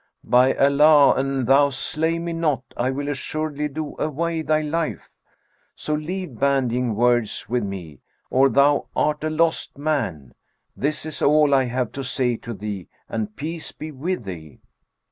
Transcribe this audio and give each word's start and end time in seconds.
By 0.23 0.55
Allah, 0.55 1.13
an 1.13 1.45
thou 1.45 1.69
slay 1.69 2.17
me 2.17 2.33
not 2.33 2.63
I 2.75 2.89
will 2.89 3.07
assuredly 3.07 3.67
do 3.67 3.95
away 3.99 4.41
thy 4.41 4.61
life! 4.61 5.11
So 5.75 5.93
leave 5.93 6.39
bandying 6.39 6.95
words 6.95 7.47
with 7.47 7.63
me, 7.63 7.99
or 8.31 8.49
thou 8.49 8.87
art 8.95 9.23
a 9.23 9.29
lost 9.29 9.77
man: 9.77 10.33
this 10.75 11.05
is 11.05 11.21
all 11.21 11.53
I 11.53 11.65
have 11.65 11.91
to 11.91 12.03
say 12.03 12.35
to 12.37 12.51
thee 12.55 12.87
and 13.09 13.35
peace 13.35 13.71
be 13.71 13.91
with 13.91 14.23
thee!' 14.23 14.61